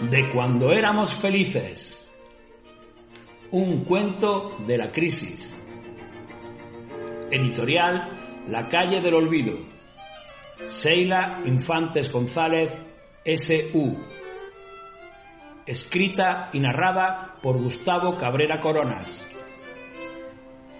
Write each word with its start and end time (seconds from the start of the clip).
de 0.00 0.30
cuando 0.30 0.72
éramos 0.72 1.12
felices. 1.12 1.94
Un 3.50 3.84
cuento 3.84 4.56
de 4.66 4.78
la 4.78 4.92
crisis. 4.92 5.58
Editorial 7.30 8.44
La 8.48 8.68
calle 8.68 9.00
del 9.00 9.14
olvido. 9.14 9.58
Seila 10.66 11.40
Infantes 11.44 12.10
González, 12.10 12.72
S.U. 13.24 13.98
Escrita 15.66 16.50
y 16.52 16.60
narrada 16.60 17.36
por 17.42 17.58
Gustavo 17.62 18.16
Cabrera 18.16 18.58
Coronas. 18.60 19.26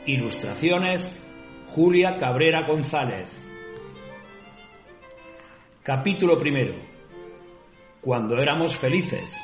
Ilustraciones 0.07 1.23
Julia 1.69 2.17
Cabrera 2.19 2.67
González. 2.67 3.29
Capítulo 5.83 6.39
primero. 6.39 6.88
Cuando 8.01 8.39
éramos 8.39 8.77
felices. 8.77 9.37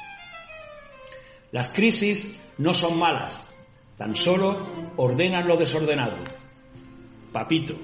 Las 1.51 1.69
crisis 1.69 2.35
no 2.59 2.75
son 2.75 2.99
malas, 2.99 3.49
tan 3.97 4.15
solo 4.15 4.93
ordenan 4.97 5.47
lo 5.47 5.57
desordenado. 5.57 6.17
Papito. 7.33 7.75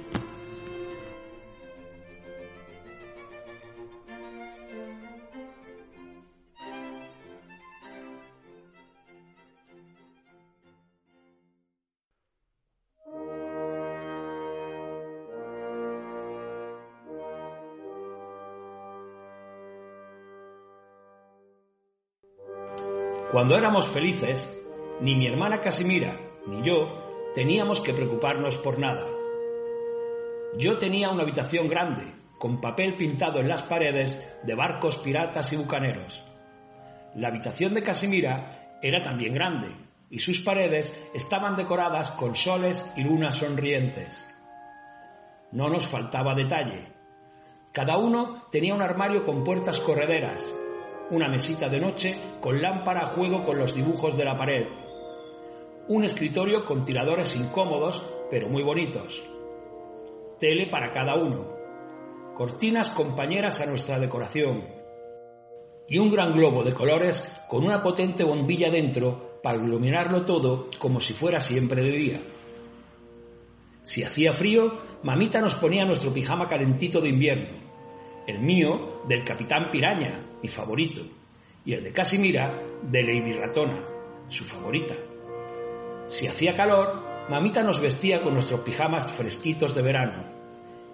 Cuando 23.32 23.56
éramos 23.56 23.86
felices, 23.86 24.60
ni 25.00 25.14
mi 25.14 25.28
hermana 25.28 25.60
Casimira 25.60 26.18
ni 26.48 26.62
yo 26.62 27.30
teníamos 27.32 27.80
que 27.80 27.95
preocuparnos 27.95 28.56
por 28.56 28.80
nada. 28.80 29.06
Yo 30.59 30.78
tenía 30.78 31.10
una 31.10 31.22
habitación 31.22 31.68
grande, 31.68 32.12
con 32.40 32.60
papel 32.60 32.96
pintado 32.96 33.38
en 33.38 33.46
las 33.46 33.62
paredes 33.62 34.20
de 34.42 34.54
barcos 34.56 34.96
piratas 34.96 35.52
y 35.52 35.56
bucaneros. 35.56 36.24
La 37.14 37.28
habitación 37.28 37.72
de 37.72 37.84
Casimira 37.84 38.78
era 38.82 39.00
también 39.00 39.32
grande, 39.32 39.76
y 40.09 40.18
sus 40.18 40.40
paredes 40.40 40.92
estaban 41.15 41.54
decoradas 41.54 42.10
con 42.10 42.34
soles 42.34 42.84
y 42.96 43.04
lunas 43.04 43.37
sonrientes. 43.37 44.26
No 45.52 45.68
nos 45.68 45.87
faltaba 45.87 46.34
detalle. 46.34 46.92
Cada 47.72 47.96
uno 47.96 48.48
tenía 48.50 48.74
un 48.74 48.82
armario 48.82 49.24
con 49.24 49.44
puertas 49.44 49.78
correderas, 49.78 50.52
una 51.10 51.28
mesita 51.28 51.68
de 51.68 51.80
noche 51.80 52.16
con 52.40 52.60
lámpara 52.60 53.02
a 53.02 53.08
juego 53.08 53.42
con 53.42 53.58
los 53.58 53.74
dibujos 53.74 54.16
de 54.16 54.24
la 54.24 54.36
pared, 54.36 54.66
un 55.88 56.04
escritorio 56.04 56.64
con 56.64 56.84
tiradores 56.84 57.36
incómodos 57.36 58.06
pero 58.30 58.48
muy 58.48 58.62
bonitos, 58.62 59.22
tele 60.38 60.68
para 60.68 60.90
cada 60.90 61.16
uno, 61.16 61.48
cortinas 62.34 62.90
compañeras 62.90 63.60
a 63.60 63.66
nuestra 63.66 63.98
decoración. 63.98 64.62
Y 65.88 65.98
un 65.98 66.12
gran 66.12 66.32
globo 66.32 66.62
de 66.62 66.72
colores 66.72 67.28
con 67.48 67.64
una 67.64 67.82
potente 67.82 68.22
bombilla 68.22 68.70
dentro 68.70 69.41
para 69.42 69.58
iluminarlo 69.58 70.25
todo 70.25 70.69
como 70.78 71.00
si 71.00 71.12
fuera 71.12 71.41
siempre 71.41 71.82
de 71.82 71.91
día. 71.91 72.22
Si 73.82 74.04
hacía 74.04 74.32
frío, 74.32 74.78
mamita 75.03 75.41
nos 75.41 75.56
ponía 75.56 75.84
nuestro 75.84 76.12
pijama 76.12 76.47
calentito 76.47 77.00
de 77.00 77.08
invierno 77.08 77.59
el 78.31 78.41
mío 78.41 79.03
del 79.06 79.25
Capitán 79.25 79.70
Piraña, 79.70 80.25
mi 80.42 80.48
favorito, 80.48 81.03
y 81.64 81.75
el 81.75 81.82
de 81.82 81.92
Casimira 81.92 82.62
de 82.82 83.03
Lady 83.03 83.32
Ratona, 83.32 83.84
su 84.28 84.44
favorita. 84.44 84.94
Si 86.06 86.27
hacía 86.27 86.55
calor, 86.55 87.28
mamita 87.28 87.62
nos 87.62 87.81
vestía 87.81 88.22
con 88.22 88.34
nuestros 88.34 88.60
pijamas 88.60 89.10
fresquitos 89.12 89.75
de 89.75 89.82
verano, 89.82 90.25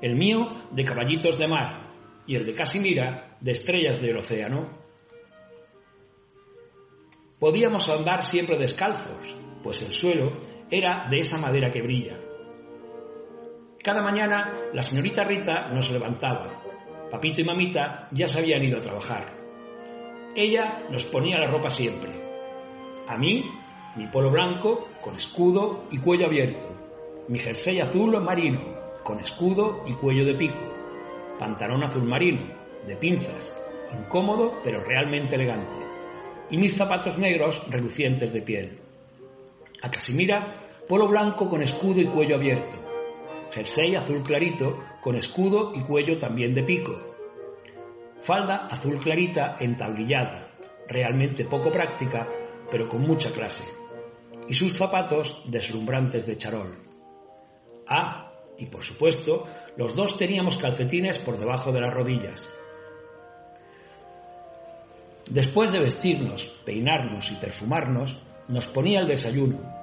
el 0.01 0.17
mío 0.17 0.47
de 0.71 0.85
caballitos 0.85 1.39
de 1.39 1.47
mar 1.47 1.93
y 2.27 2.37
el 2.37 2.47
de 2.47 2.55
Casimira 2.55 3.37
de 3.41 3.53
estrellas 3.53 4.01
del 4.01 4.17
océano. 4.17 4.79
Podíamos 7.39 7.89
andar 7.91 8.23
siempre 8.23 8.59
descalzos, 8.59 9.37
pues 9.63 9.83
el 9.83 9.93
suelo 9.93 10.41
era 10.71 11.07
de 11.11 11.21
esa 11.21 11.37
madera 11.37 11.71
que 11.71 11.83
brilla. 11.83 12.19
Cada 13.83 14.03
mañana 14.03 14.57
la 14.73 14.83
señorita 14.83 15.23
Rita 15.23 15.69
nos 15.69 15.91
levantaba 15.93 16.63
Papito 17.17 17.41
y 17.41 17.45
mamita 17.45 18.09
ya 18.13 18.29
se 18.29 18.41
habían 18.41 18.63
ido 18.63 18.77
a 18.77 18.83
trabajar. 18.83 19.25
Ella 20.35 20.83
nos 20.91 21.07
ponía 21.07 21.39
la 21.39 21.47
ropa 21.47 21.71
siempre. 21.71 22.11
A 23.09 23.17
mí, 23.17 23.43
mi 23.97 24.07
polo 24.09 24.31
blanco 24.31 24.89
con 25.01 25.17
escudo 25.17 25.85
y 25.91 25.97
cuello 25.97 26.27
abierto. 26.27 27.25
Mi 27.29 27.39
jersey 27.39 27.81
azul 27.81 28.21
marino 28.21 28.61
con 29.03 29.19
escudo 29.19 29.83
y 29.87 29.95
cuello 29.95 30.27
de 30.27 30.35
pico. 30.35 30.61
Pantalón 31.39 31.85
azul 31.85 32.03
marino, 32.03 32.53
de 32.87 32.97
pinzas, 32.97 33.57
incómodo 33.99 34.61
pero 34.63 34.83
realmente 34.83 35.37
elegante. 35.37 35.73
Y 36.51 36.59
mis 36.59 36.77
zapatos 36.77 37.17
negros 37.17 37.63
relucientes 37.71 38.31
de 38.31 38.43
piel. 38.43 38.79
A 39.81 39.91
Casimira, 39.91 40.61
polo 40.87 41.09
blanco 41.09 41.49
con 41.49 41.63
escudo 41.63 41.99
y 41.99 42.05
cuello 42.05 42.35
abierto 42.35 42.86
jersey 43.53 43.95
azul 43.95 44.23
clarito 44.23 44.83
con 45.01 45.17
escudo 45.17 45.73
y 45.75 45.81
cuello 45.83 46.19
también 46.19 46.55
de 46.55 46.63
pico, 46.63 47.17
falda 48.21 48.67
azul 48.67 48.99
clarita 48.99 49.57
entablillada, 49.61 50.53
realmente 50.89 51.45
poco 51.45 51.71
práctica, 51.71 52.29
pero 52.71 52.89
con 52.89 53.03
mucha 53.03 53.31
clase, 53.31 53.65
y 54.49 54.55
sus 54.55 54.75
zapatos 54.75 55.43
deslumbrantes 55.47 56.27
de 56.27 56.37
charol. 56.37 56.77
Ah, 57.87 58.33
y 58.59 58.67
por 58.67 58.83
supuesto, 58.83 59.45
los 59.77 59.95
dos 59.95 60.17
teníamos 60.17 60.57
calcetines 60.57 61.19
por 61.19 61.39
debajo 61.39 61.73
de 61.73 61.81
las 61.81 61.93
rodillas. 61.93 62.49
Después 65.31 65.73
de 65.73 65.81
vestirnos, 65.81 66.45
peinarnos 66.65 67.31
y 67.33 67.35
perfumarnos, 67.35 68.19
nos 68.49 68.67
ponía 68.69 69.01
el 69.01 69.09
desayuno, 69.09 69.76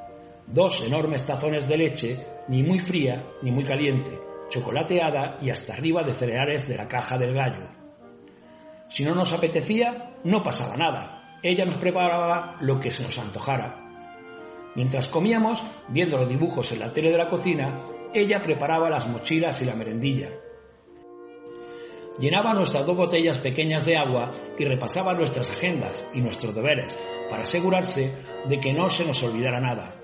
dos 0.47 0.81
enormes 0.81 1.25
tazones 1.25 1.67
de 1.67 1.77
leche 1.77 2.27
ni 2.47 2.63
muy 2.63 2.79
fría 2.79 3.25
ni 3.41 3.51
muy 3.51 3.63
caliente, 3.63 4.11
chocolateada 4.49 5.37
y 5.41 5.49
hasta 5.49 5.73
arriba 5.73 6.03
de 6.03 6.13
cereales 6.13 6.67
de 6.67 6.77
la 6.77 6.87
caja 6.87 7.17
del 7.17 7.33
gallo. 7.33 7.69
Si 8.89 9.03
no 9.03 9.15
nos 9.15 9.33
apetecía, 9.33 10.15
no 10.23 10.43
pasaba 10.43 10.77
nada. 10.77 11.39
Ella 11.41 11.65
nos 11.65 11.75
preparaba 11.75 12.57
lo 12.61 12.79
que 12.79 12.91
se 12.91 13.03
nos 13.03 13.17
antojara. 13.17 13.79
Mientras 14.75 15.07
comíamos, 15.07 15.63
viendo 15.87 16.17
los 16.17 16.29
dibujos 16.29 16.71
en 16.71 16.79
la 16.79 16.91
tele 16.91 17.11
de 17.11 17.17
la 17.17 17.27
cocina, 17.27 17.85
ella 18.13 18.41
preparaba 18.41 18.89
las 18.89 19.07
mochilas 19.07 19.61
y 19.61 19.65
la 19.65 19.75
merendilla. 19.75 20.29
Llenaba 22.19 22.53
nuestras 22.53 22.85
dos 22.85 22.95
botellas 22.95 23.39
pequeñas 23.39 23.85
de 23.85 23.97
agua 23.97 24.31
y 24.57 24.65
repasaba 24.65 25.13
nuestras 25.13 25.49
agendas 25.51 26.07
y 26.13 26.21
nuestros 26.21 26.53
deberes 26.53 26.95
para 27.29 27.43
asegurarse 27.43 28.15
de 28.47 28.59
que 28.59 28.73
no 28.73 28.89
se 28.89 29.05
nos 29.05 29.23
olvidara 29.23 29.59
nada. 29.59 30.02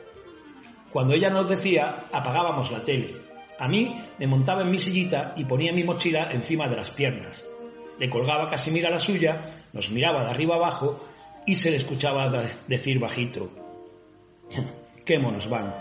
Cuando 0.92 1.14
ella 1.14 1.30
nos 1.30 1.48
decía, 1.48 2.06
apagábamos 2.12 2.72
la 2.72 2.84
tele. 2.84 3.16
A 3.60 3.68
mí 3.68 4.02
me 4.18 4.28
montaba 4.28 4.62
en 4.62 4.72
mi 4.72 4.80
sillita 4.80 5.34
y 5.36 5.46
ponía 5.46 5.74
mi 5.74 5.84
mochila 5.84 6.32
encima 6.32 6.68
de 6.68 6.78
las 6.78 6.90
piernas. 6.90 7.46
Le 8.00 8.10
colgaba 8.10 8.50
Casimira 8.50 8.90
la 8.90 9.00
suya, 9.00 9.52
nos 9.74 9.92
miraba 9.92 10.24
de 10.24 10.30
arriba 10.30 10.56
abajo 10.56 11.06
y 11.46 11.56
se 11.56 11.70
le 11.70 11.78
escuchaba 11.78 12.32
decir 12.68 13.00
bajito, 13.00 13.50
¡qué 15.06 15.20
monos 15.20 15.50
van! 15.50 15.76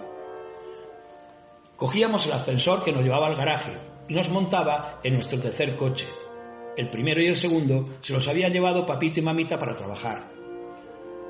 Cogíamos 1.77 2.27
el 2.27 2.33
ascensor 2.33 2.83
que 2.83 2.93
nos 2.93 3.05
llevaba 3.05 3.29
al 3.29 3.37
garaje 3.37 3.71
y 4.09 4.15
nos 4.15 4.29
montaba 4.31 4.99
en 5.05 5.15
nuestro 5.15 5.39
tercer 5.39 5.77
coche. 5.77 6.09
El 6.77 6.91
primero 6.91 7.23
y 7.23 7.27
el 7.27 7.37
segundo 7.37 7.89
se 8.01 8.13
los 8.13 8.27
había 8.27 8.49
llevado 8.49 8.85
papito 8.85 9.21
y 9.21 9.23
mamita 9.23 9.59
para 9.59 9.77
trabajar. 9.77 10.38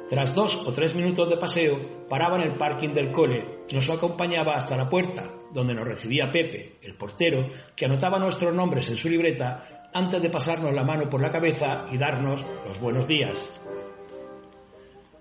Tras 0.08 0.34
dos 0.34 0.56
o 0.66 0.72
tres 0.72 0.94
minutos 0.94 1.28
de 1.28 1.36
paseo, 1.36 2.06
paraba 2.08 2.36
en 2.36 2.50
el 2.50 2.56
parking 2.56 2.90
del 2.90 3.12
cole 3.12 3.58
nos 3.74 3.90
acompañaba 3.90 4.54
hasta 4.54 4.76
la 4.76 4.88
puerta, 4.88 5.24
donde 5.52 5.74
nos 5.74 5.86
recibía 5.86 6.30
Pepe, 6.30 6.78
el 6.82 6.94
portero, 6.94 7.46
que 7.76 7.84
anotaba 7.84 8.18
nuestros 8.18 8.54
nombres 8.54 8.88
en 8.88 8.96
su 8.96 9.08
libreta 9.08 9.88
antes 9.92 10.20
de 10.20 10.30
pasarnos 10.30 10.74
la 10.74 10.84
mano 10.84 11.08
por 11.08 11.20
la 11.20 11.30
cabeza 11.30 11.84
y 11.92 11.98
darnos 11.98 12.44
los 12.66 12.80
buenos 12.80 13.06
días. 13.06 13.48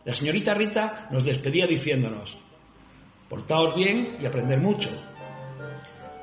La 0.05 0.13
señorita 0.13 0.53
Rita 0.53 1.07
nos 1.11 1.25
despedía 1.25 1.67
diciéndonos, 1.67 2.37
portaos 3.27 3.75
bien 3.75 4.17
y 4.21 4.25
aprender 4.25 4.59
mucho. 4.59 4.89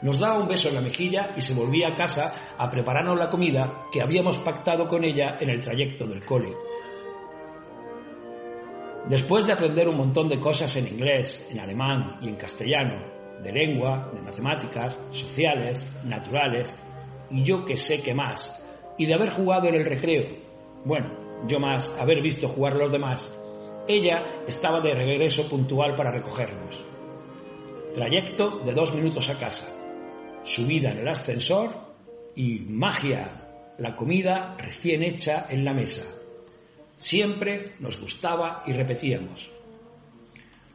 Nos 0.00 0.18
daba 0.18 0.38
un 0.38 0.48
beso 0.48 0.68
en 0.68 0.74
la 0.74 0.80
mejilla 0.80 1.32
y 1.36 1.42
se 1.42 1.54
volvía 1.54 1.88
a 1.88 1.94
casa 1.94 2.54
a 2.56 2.70
prepararnos 2.70 3.18
la 3.18 3.30
comida 3.30 3.82
que 3.92 4.02
habíamos 4.02 4.38
pactado 4.38 4.86
con 4.86 5.04
ella 5.04 5.36
en 5.40 5.50
el 5.50 5.60
trayecto 5.60 6.06
del 6.06 6.24
cole. 6.24 6.50
Después 9.08 9.46
de 9.46 9.52
aprender 9.52 9.86
un 9.86 9.98
montón 9.98 10.30
de 10.30 10.40
cosas 10.40 10.74
en 10.76 10.88
inglés, 10.88 11.46
en 11.50 11.60
alemán 11.60 12.18
y 12.22 12.28
en 12.28 12.36
castellano, 12.36 13.04
de 13.42 13.52
lengua, 13.52 14.10
de 14.14 14.22
matemáticas, 14.22 14.96
sociales, 15.10 15.86
naturales, 16.04 16.74
y 17.30 17.42
yo 17.42 17.66
que 17.66 17.76
sé 17.76 18.02
qué 18.02 18.14
más, 18.14 18.62
y 18.96 19.04
de 19.04 19.14
haber 19.14 19.30
jugado 19.30 19.68
en 19.68 19.74
el 19.74 19.84
recreo, 19.84 20.24
bueno, 20.86 21.44
yo 21.46 21.60
más 21.60 21.94
haber 21.98 22.22
visto 22.22 22.48
jugar 22.48 22.78
los 22.78 22.90
demás, 22.90 23.30
ella 23.86 24.24
estaba 24.46 24.80
de 24.80 24.94
regreso 24.94 25.48
puntual 25.50 25.94
para 25.94 26.10
recogernos. 26.10 26.82
Trayecto 27.94 28.60
de 28.60 28.72
dos 28.72 28.94
minutos 28.94 29.28
a 29.28 29.38
casa, 29.38 29.68
subida 30.42 30.92
en 30.92 30.98
el 30.98 31.08
ascensor 31.08 31.70
y 32.34 32.60
magia, 32.60 33.74
la 33.76 33.94
comida 33.94 34.56
recién 34.58 35.02
hecha 35.02 35.46
en 35.50 35.62
la 35.62 35.74
mesa. 35.74 36.23
Siempre 36.96 37.74
nos 37.80 38.00
gustaba 38.00 38.62
y 38.66 38.72
repetíamos. 38.72 39.50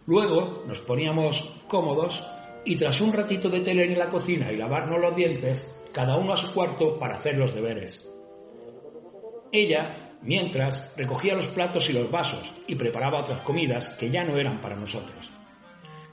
Luego 0.06 0.63
nos 0.68 0.81
poníamos 0.81 1.62
cómodos 1.68 2.24
y 2.66 2.75
tras 2.75 3.00
un 3.00 3.13
ratito 3.13 3.50
de 3.50 3.62
tele 3.62 3.86
en 3.86 3.98
la 3.98 4.10
cocina 4.10 4.51
y 4.51 4.57
lavarnos 4.57 5.00
los 5.00 5.16
dientes, 5.16 5.75
cada 5.94 6.18
uno 6.18 6.33
a 6.33 6.38
su 6.38 6.54
cuarto 6.54 6.98
para 6.98 7.18
hacer 7.18 7.38
los 7.38 7.54
deberes. 7.54 8.10
Ella, 9.51 10.18
mientras, 10.21 10.94
recogía 10.98 11.33
los 11.33 11.48
platos 11.48 11.89
y 11.89 11.94
los 11.94 12.10
vasos 12.12 12.54
y 12.68 12.75
preparaba 12.75 13.22
otras 13.22 13.42
comidas 13.42 13.95
que 14.00 14.10
ya 14.10 14.24
no 14.24 14.38
eran 14.38 14.60
para 14.62 14.75
nosotros. 14.75 15.30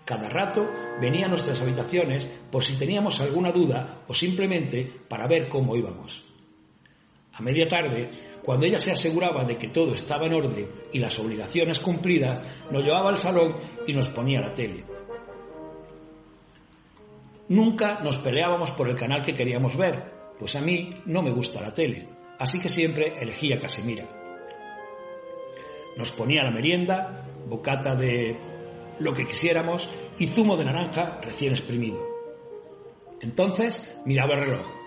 Cada 0.04 0.28
rato 0.28 0.70
venía 1.00 1.26
a 1.26 1.28
nuestras 1.28 1.60
habitaciones 1.60 2.30
por 2.50 2.62
si 2.62 2.78
teníamos 2.78 3.20
alguna 3.20 3.50
duda 3.50 4.04
o 4.06 4.14
simplemente 4.14 4.88
para 5.08 5.26
ver 5.26 5.48
cómo 5.48 5.74
íbamos. 5.74 6.25
A 7.38 7.42
media 7.42 7.68
tarde, 7.68 8.10
cuando 8.42 8.64
ella 8.64 8.78
se 8.78 8.92
aseguraba 8.92 9.44
de 9.44 9.58
que 9.58 9.68
todo 9.68 9.94
estaba 9.94 10.26
en 10.26 10.32
orden 10.32 10.68
y 10.92 10.98
las 10.98 11.18
obligaciones 11.18 11.78
cumplidas, 11.80 12.42
nos 12.70 12.82
llevaba 12.82 13.10
al 13.10 13.18
salón 13.18 13.56
y 13.86 13.92
nos 13.92 14.08
ponía 14.08 14.40
la 14.40 14.54
tele. 14.54 14.84
Nunca 17.48 18.00
nos 18.00 18.16
peleábamos 18.18 18.70
por 18.70 18.88
el 18.88 18.96
canal 18.96 19.22
que 19.22 19.34
queríamos 19.34 19.76
ver, 19.76 20.02
pues 20.38 20.56
a 20.56 20.60
mí 20.60 21.02
no 21.04 21.22
me 21.22 21.30
gusta 21.30 21.60
la 21.60 21.72
tele, 21.72 22.08
así 22.38 22.58
que 22.58 22.70
siempre 22.70 23.12
elegía 23.20 23.58
Casimira. 23.58 24.04
Nos 25.96 26.12
ponía 26.12 26.42
la 26.42 26.50
merienda, 26.50 27.26
bocata 27.46 27.94
de 27.94 28.36
lo 28.98 29.12
que 29.12 29.26
quisiéramos 29.26 29.88
y 30.18 30.26
zumo 30.28 30.56
de 30.56 30.64
naranja 30.64 31.20
recién 31.22 31.52
exprimido. 31.52 32.02
Entonces 33.20 33.94
miraba 34.06 34.34
el 34.34 34.40
reloj. 34.40 34.85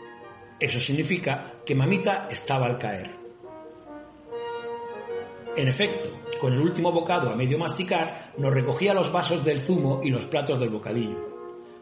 Eso 0.60 0.78
significa 0.78 1.54
que 1.66 1.74
mamita 1.74 2.28
estaba 2.30 2.66
al 2.66 2.78
caer. 2.78 3.16
En 5.56 5.68
efecto, 5.68 6.10
con 6.40 6.54
el 6.54 6.60
último 6.60 6.92
bocado 6.92 7.30
a 7.30 7.36
medio 7.36 7.58
masticar, 7.58 8.34
nos 8.38 8.54
recogía 8.54 8.94
los 8.94 9.12
vasos 9.12 9.44
del 9.44 9.62
zumo 9.62 10.02
y 10.04 10.10
los 10.10 10.26
platos 10.26 10.60
del 10.60 10.70
bocadillo. 10.70 11.30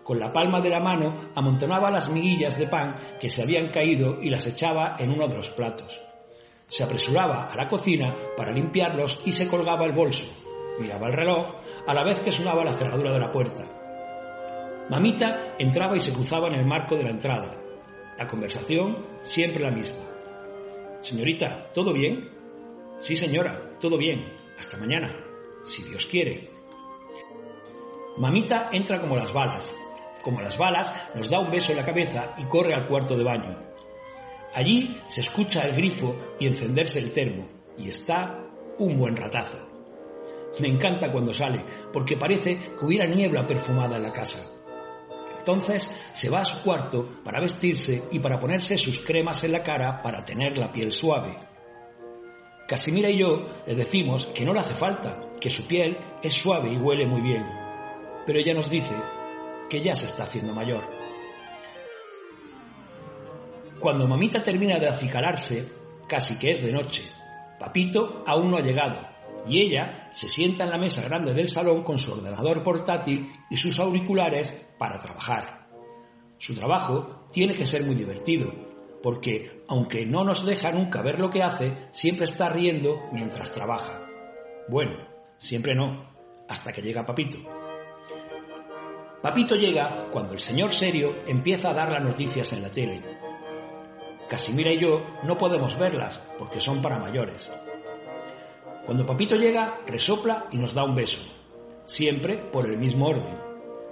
Con 0.03 0.19
la 0.19 0.31
palma 0.31 0.61
de 0.61 0.69
la 0.69 0.79
mano 0.79 1.15
amontonaba 1.35 1.91
las 1.91 2.09
miguillas 2.09 2.57
de 2.57 2.67
pan 2.67 2.95
que 3.19 3.29
se 3.29 3.41
habían 3.41 3.69
caído 3.69 4.19
y 4.21 4.29
las 4.29 4.45
echaba 4.47 4.95
en 4.99 5.11
uno 5.11 5.27
de 5.27 5.35
los 5.35 5.49
platos. 5.49 5.99
Se 6.67 6.83
apresuraba 6.83 7.45
a 7.45 7.55
la 7.55 7.67
cocina 7.67 8.15
para 8.37 8.51
limpiarlos 8.51 9.21
y 9.25 9.31
se 9.31 9.47
colgaba 9.47 9.85
el 9.85 9.93
bolso. 9.93 10.27
Miraba 10.79 11.07
el 11.07 11.13
reloj 11.13 11.55
a 11.87 11.93
la 11.93 12.03
vez 12.03 12.19
que 12.19 12.31
sonaba 12.31 12.63
la 12.63 12.77
cerradura 12.77 13.11
de 13.11 13.19
la 13.19 13.31
puerta. 13.31 13.63
Mamita 14.89 15.55
entraba 15.57 15.97
y 15.97 15.99
se 15.99 16.13
cruzaba 16.13 16.47
en 16.47 16.55
el 16.55 16.65
marco 16.65 16.95
de 16.95 17.03
la 17.03 17.11
entrada. 17.11 17.66
La 18.17 18.27
conversación 18.27 18.95
siempre 19.23 19.63
la 19.63 19.71
misma. 19.71 20.03
Señorita, 21.01 21.71
¿todo 21.73 21.93
bien? 21.93 22.29
Sí, 22.99 23.15
señora, 23.15 23.77
todo 23.79 23.97
bien. 23.97 24.25
Hasta 24.57 24.77
mañana, 24.77 25.15
si 25.63 25.83
Dios 25.83 26.05
quiere. 26.07 26.49
Mamita 28.17 28.69
entra 28.71 28.99
como 28.99 29.15
las 29.15 29.31
balas, 29.31 29.71
como 30.23 30.41
las 30.41 30.57
balas, 30.57 30.91
nos 31.13 31.29
da 31.29 31.39
un 31.39 31.51
beso 31.51 31.71
en 31.71 31.77
la 31.77 31.85
cabeza 31.85 32.33
y 32.37 32.45
corre 32.45 32.73
al 32.73 32.87
cuarto 32.87 33.15
de 33.15 33.23
baño. 33.23 33.55
Allí 34.55 34.99
se 35.07 35.21
escucha 35.21 35.67
el 35.67 35.75
grifo 35.75 36.15
y 36.39 36.47
encenderse 36.47 36.97
el 36.97 37.13
termo, 37.13 37.47
y 37.77 37.89
está 37.89 38.43
un 38.79 38.97
buen 38.97 39.15
ratazo. 39.15 39.59
Me 40.59 40.69
encanta 40.69 41.11
cuando 41.11 41.31
sale, 41.31 41.63
porque 41.93 42.17
parece 42.17 42.57
que 42.57 42.85
hubiera 42.85 43.05
niebla 43.05 43.45
perfumada 43.45 43.97
en 43.97 44.03
la 44.03 44.11
casa. 44.11 44.56
Entonces 45.47 45.89
se 46.11 46.29
va 46.29 46.41
a 46.41 46.45
su 46.45 46.61
cuarto 46.61 47.07
para 47.23 47.39
vestirse 47.39 48.03
y 48.11 48.19
para 48.19 48.37
ponerse 48.37 48.75
sus 48.75 48.99
cremas 48.99 49.45
en 49.45 49.53
la 49.53 49.63
cara 49.63 50.01
para 50.01 50.25
tener 50.25 50.57
la 50.57 50.73
piel 50.73 50.91
suave. 50.91 51.37
Casimira 52.67 53.09
y 53.09 53.19
yo 53.19 53.45
le 53.65 53.73
decimos 53.73 54.25
que 54.25 54.43
no 54.43 54.51
le 54.51 54.59
hace 54.59 54.73
falta, 54.73 55.29
que 55.39 55.49
su 55.49 55.65
piel 55.65 55.97
es 56.21 56.33
suave 56.33 56.69
y 56.73 56.75
huele 56.75 57.07
muy 57.07 57.21
bien. 57.21 57.45
Pero 58.25 58.39
ella 58.39 58.53
nos 58.53 58.69
dice 58.69 58.93
que 59.69 59.79
ya 59.79 59.95
se 59.95 60.07
está 60.07 60.23
haciendo 60.23 60.53
mayor. 60.53 60.83
Cuando 63.79 64.05
mamita 64.05 64.43
termina 64.43 64.79
de 64.79 64.89
acicalarse, 64.89 65.71
casi 66.09 66.37
que 66.37 66.51
es 66.51 66.61
de 66.61 66.73
noche, 66.73 67.09
papito 67.57 68.21
aún 68.27 68.51
no 68.51 68.57
ha 68.57 68.61
llegado 68.61 69.16
y 69.45 69.61
ella 69.61 70.09
se 70.11 70.27
sienta 70.27 70.63
en 70.63 70.71
la 70.71 70.77
mesa 70.77 71.07
grande 71.07 71.33
del 71.33 71.49
salón 71.49 71.83
con 71.83 71.97
su 71.97 72.11
ordenador 72.11 72.63
portátil 72.63 73.29
y 73.49 73.57
sus 73.57 73.79
auriculares 73.79 74.69
para 74.77 74.99
trabajar. 74.99 75.67
Su 76.37 76.55
trabajo 76.55 77.27
tiene 77.31 77.55
que 77.55 77.65
ser 77.65 77.83
muy 77.83 77.95
divertido, 77.95 78.53
porque 79.01 79.63
aunque 79.67 80.05
no 80.05 80.23
nos 80.23 80.45
deja 80.45 80.71
nunca 80.71 81.01
ver 81.01 81.19
lo 81.19 81.29
que 81.29 81.43
hace, 81.43 81.73
siempre 81.91 82.25
está 82.25 82.49
riendo 82.49 83.01
mientras 83.11 83.51
trabaja. 83.51 84.07
Bueno, 84.69 84.97
siempre 85.37 85.75
no, 85.75 86.09
hasta 86.47 86.71
que 86.73 86.81
llega 86.81 87.05
papito. 87.05 87.37
Papito 89.21 89.55
llega 89.55 90.09
cuando 90.11 90.33
el 90.33 90.39
señor 90.39 90.71
serio 90.71 91.23
empieza 91.25 91.71
a 91.71 91.73
dar 91.73 91.91
las 91.91 92.03
noticias 92.03 92.53
en 92.53 92.61
la 92.61 92.71
tele. 92.71 93.01
Casimira 94.29 94.71
y 94.71 94.79
yo 94.79 95.03
no 95.23 95.37
podemos 95.37 95.77
verlas 95.79 96.21
porque 96.37 96.59
son 96.59 96.81
para 96.81 96.99
mayores. 96.99 97.49
Cuando 98.87 99.05
Papito 99.05 99.35
llega, 99.35 99.81
resopla 99.85 100.47
y 100.49 100.57
nos 100.57 100.73
da 100.73 100.85
un 100.85 100.95
beso, 100.95 101.17
siempre 101.83 102.37
por 102.37 102.65
el 102.65 102.77
mismo 102.77 103.07
orden. 103.07 103.37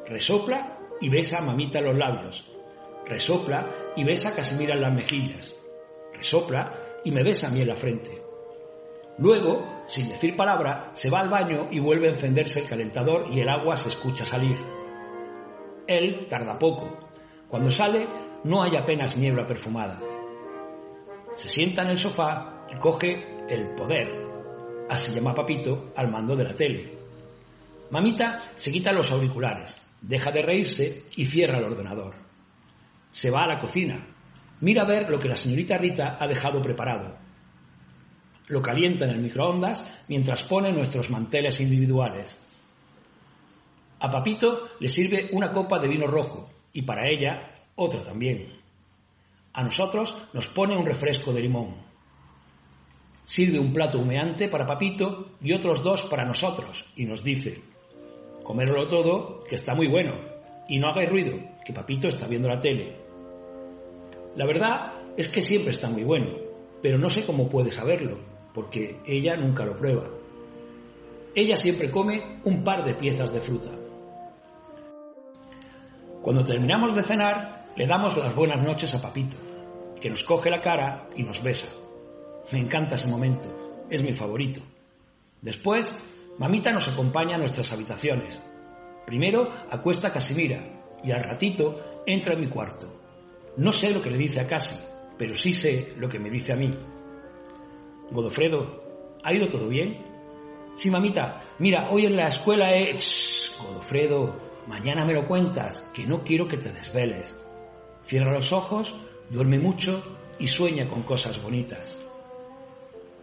Resopla 0.07 0.79
y 1.01 1.09
besa 1.09 1.39
a 1.39 1.41
mamita 1.41 1.81
los 1.81 1.97
labios. 1.97 2.49
Resopla 3.05 3.91
y 3.97 4.05
besa 4.05 4.29
a 4.29 4.35
Casimira 4.35 4.73
en 4.73 4.79
las 4.79 4.93
mejillas. 4.93 5.53
Resopla 6.13 7.01
y 7.03 7.11
me 7.11 7.23
besa 7.23 7.47
a 7.47 7.49
mí 7.51 7.59
en 7.59 7.67
la 7.67 7.75
frente. 7.75 8.23
Luego, 9.17 9.83
sin 9.85 10.07
decir 10.07 10.37
palabra, 10.37 10.91
se 10.93 11.09
va 11.09 11.19
al 11.19 11.29
baño 11.29 11.67
y 11.69 11.79
vuelve 11.79 12.07
a 12.07 12.11
encenderse 12.11 12.61
el 12.61 12.67
calentador 12.69 13.27
y 13.33 13.41
el 13.41 13.49
agua 13.49 13.75
se 13.75 13.89
escucha 13.89 14.23
salir. 14.23 14.57
Él 15.87 16.25
tarda 16.29 16.57
poco. 16.57 17.09
Cuando 17.49 17.69
sale, 17.69 18.07
no 18.45 18.63
hay 18.63 18.77
apenas 18.77 19.17
niebla 19.17 19.45
perfumada. 19.45 19.99
Se 21.35 21.49
sienta 21.49 21.81
en 21.81 21.89
el 21.89 21.97
sofá 21.97 22.65
y 22.71 22.77
coge 22.77 23.43
el 23.49 23.75
poder, 23.75 24.24
así 24.89 25.11
llama 25.13 25.33
Papito, 25.33 25.91
al 25.95 26.11
mando 26.11 26.35
de 26.35 26.43
la 26.43 26.55
tele. 26.55 26.97
Mamita 27.91 28.41
se 28.55 28.71
quita 28.71 28.91
los 28.91 29.11
auriculares, 29.11 29.79
deja 30.01 30.31
de 30.31 30.41
reírse 30.41 31.03
y 31.15 31.25
cierra 31.25 31.59
el 31.59 31.65
ordenador. 31.65 32.15
Se 33.09 33.31
va 33.31 33.43
a 33.43 33.47
la 33.47 33.59
cocina, 33.59 34.07
mira 34.61 34.81
a 34.81 34.85
ver 34.85 35.09
lo 35.09 35.19
que 35.19 35.29
la 35.29 35.35
señorita 35.35 35.77
Rita 35.77 36.17
ha 36.19 36.27
dejado 36.27 36.61
preparado. 36.61 37.17
Lo 38.47 38.61
calienta 38.61 39.05
en 39.05 39.11
el 39.11 39.21
microondas 39.21 40.03
mientras 40.07 40.43
pone 40.43 40.71
nuestros 40.71 41.09
manteles 41.09 41.59
individuales. 41.61 42.37
A 43.99 44.11
Papito 44.11 44.69
le 44.79 44.89
sirve 44.89 45.29
una 45.31 45.51
copa 45.51 45.79
de 45.79 45.87
vino 45.87 46.05
rojo 46.05 46.49
y 46.73 46.83
para 46.83 47.09
ella 47.09 47.65
otra 47.75 48.01
también. 48.01 48.59
A 49.53 49.63
nosotros 49.63 50.15
nos 50.33 50.47
pone 50.47 50.75
un 50.75 50.85
refresco 50.85 51.31
de 51.31 51.41
limón. 51.41 51.75
Sirve 53.25 53.59
un 53.59 53.73
plato 53.73 53.99
humeante 53.99 54.47
para 54.47 54.67
Papito 54.67 55.31
y 55.41 55.51
otros 55.51 55.83
dos 55.83 56.03
para 56.03 56.25
nosotros 56.25 56.85
y 56.95 57.05
nos 57.05 57.23
dice, 57.23 57.61
comérlo 58.43 58.87
todo, 58.87 59.43
que 59.43 59.55
está 59.55 59.73
muy 59.73 59.87
bueno, 59.87 60.13
y 60.69 60.77
no 60.77 60.89
hagáis 60.89 61.09
ruido, 61.09 61.37
que 61.65 61.73
Papito 61.73 62.07
está 62.07 62.27
viendo 62.27 62.47
la 62.47 62.59
tele. 62.59 62.95
La 64.35 64.45
verdad 64.45 64.93
es 65.17 65.27
que 65.27 65.41
siempre 65.41 65.71
está 65.71 65.89
muy 65.89 66.03
bueno, 66.03 66.29
pero 66.81 66.99
no 66.99 67.09
sé 67.09 67.25
cómo 67.25 67.49
puede 67.49 67.71
saberlo, 67.71 68.19
porque 68.53 68.99
ella 69.05 69.35
nunca 69.35 69.65
lo 69.65 69.75
prueba. 69.75 70.07
Ella 71.33 71.57
siempre 71.57 71.89
come 71.89 72.39
un 72.43 72.63
par 72.63 72.85
de 72.85 72.93
piezas 72.93 73.33
de 73.33 73.41
fruta. 73.41 73.71
Cuando 76.21 76.43
terminamos 76.43 76.95
de 76.95 77.03
cenar, 77.03 77.65
le 77.75 77.87
damos 77.87 78.15
las 78.17 78.33
buenas 78.35 78.61
noches 78.61 78.93
a 78.93 79.01
Papito, 79.01 79.35
que 79.99 80.09
nos 80.09 80.23
coge 80.23 80.49
la 80.49 80.61
cara 80.61 81.07
y 81.15 81.23
nos 81.23 81.41
besa. 81.41 81.67
Me 82.51 82.59
encanta 82.59 82.95
ese 82.95 83.07
momento, 83.07 83.85
es 83.89 84.01
mi 84.01 84.13
favorito. 84.13 84.61
Después, 85.41 85.93
mamita 86.37 86.71
nos 86.71 86.87
acompaña 86.87 87.35
a 87.35 87.39
nuestras 87.39 87.71
habitaciones. 87.73 88.41
Primero 89.05 89.49
acuesta 89.69 90.07
a 90.07 90.13
Casimira 90.13 90.97
y 91.03 91.11
al 91.11 91.23
ratito 91.23 92.03
entra 92.05 92.33
en 92.33 92.41
mi 92.41 92.47
cuarto. 92.47 93.01
No 93.57 93.71
sé 93.71 93.93
lo 93.93 94.01
que 94.01 94.11
le 94.11 94.17
dice 94.17 94.39
a 94.39 94.47
Casi, 94.47 94.75
pero 95.17 95.33
sí 95.35 95.53
sé 95.53 95.93
lo 95.97 96.09
que 96.09 96.19
me 96.19 96.29
dice 96.29 96.53
a 96.53 96.57
mí. 96.57 96.71
Godofredo, 98.11 99.17
¿ha 99.23 99.33
ido 99.33 99.47
todo 99.49 99.67
bien? 99.67 100.05
Sí, 100.75 100.89
mamita, 100.89 101.43
mira, 101.59 101.89
hoy 101.89 102.05
en 102.05 102.15
la 102.15 102.27
escuela 102.27 102.75
he... 102.75 102.97
Godofredo, 103.57 104.35
Mañana 104.67 105.05
me 105.05 105.13
lo 105.13 105.27
cuentas, 105.27 105.87
que 105.93 106.07
no 106.07 106.23
quiero 106.23 106.47
que 106.47 106.57
te 106.57 106.71
desveles. 106.71 107.39
Cierra 108.03 108.33
los 108.33 108.51
ojos, 108.51 108.95
duerme 109.29 109.59
mucho 109.59 110.03
y 110.39 110.47
sueña 110.47 110.89
con 110.89 111.03
cosas 111.03 111.41
bonitas. 111.41 111.99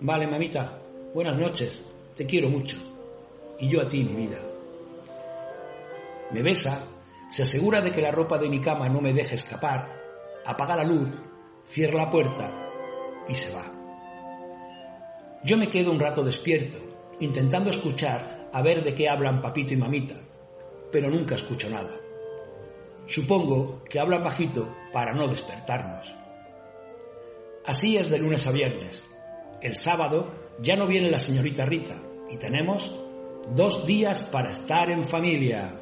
Vale, 0.01 0.27
mamita, 0.27 0.79
buenas 1.15 1.37
noches, 1.37 1.83
te 2.17 2.27
quiero 2.27 2.49
mucho. 2.49 2.77
Y 3.59 3.69
yo 3.69 3.81
a 3.81 3.87
ti, 3.87 4.03
mi 4.03 4.15
vida. 4.15 4.39
Me 6.33 6.43
besa, 6.43 6.85
se 7.31 7.43
asegura 7.43 7.81
de 7.81 7.93
que 7.93 8.03
la 8.03 8.11
ropa 8.11 8.39
de 8.39 8.49
mi 8.49 8.61
cama 8.61 8.89
no 8.89 9.01
me 9.01 9.13
deje 9.13 9.35
escapar, 9.35 10.01
apaga 10.45 10.77
la 10.77 10.85
luz, 10.85 11.09
cierra 11.65 12.05
la 12.05 12.11
puerta 12.11 12.51
y 13.29 13.35
se 13.35 13.55
va. 13.55 13.65
Yo 15.45 15.57
me 15.57 15.69
quedo 15.69 15.91
un 15.91 16.01
rato 16.01 16.25
despierto, 16.25 16.79
intentando 17.21 17.71
escuchar 17.71 18.49
a 18.53 18.63
ver 18.63 18.83
de 18.83 18.95
qué 18.95 19.09
hablan 19.09 19.41
papito 19.41 19.75
y 19.75 19.77
mamita, 19.77 20.15
pero 20.91 21.11
nunca 21.11 21.35
escucho 21.35 21.69
nada. 21.69 21.93
Supongo 23.07 23.83
que 23.85 24.01
hablan 24.01 24.23
bajito 24.23 24.75
para 24.93 25.13
no 25.13 25.29
despertarnos. 25.29 26.15
Así 27.65 27.97
es 27.97 28.11
de 28.11 28.19
lunes 28.19 28.47
a 28.47 28.53
viernes. 28.53 29.03
El 29.63 29.77
sábado 29.77 30.29
ya 30.61 30.77
no 30.77 30.89
viene 30.89 31.11
la 31.11 31.21
señorita 31.21 31.65
Rita 31.65 31.97
y 32.29 32.37
tenemos 32.37 32.91
dos 33.55 33.87
días 33.87 34.25
para 34.25 34.51
estar 34.51 34.91
en 34.91 35.05
familia. 35.05 35.79